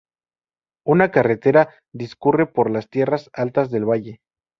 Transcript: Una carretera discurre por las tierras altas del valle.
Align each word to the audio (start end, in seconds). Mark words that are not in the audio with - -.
Una 0.83 1.11
carretera 1.11 1.69
discurre 1.93 2.47
por 2.47 2.71
las 2.71 2.89
tierras 2.89 3.29
altas 3.33 3.69
del 3.69 3.85
valle. 3.87 4.19